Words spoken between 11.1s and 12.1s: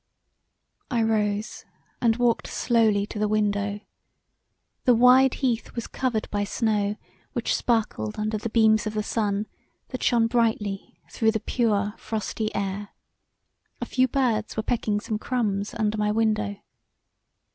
thro' the pure,